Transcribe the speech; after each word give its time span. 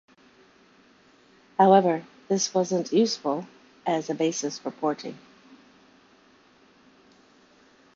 However, 1.59 2.03
this 2.27 2.55
wasn't 2.55 2.91
useful 2.91 3.45
as 3.85 4.09
a 4.09 4.15
basis 4.15 4.57
for 4.57 4.71
porting. 4.71 5.15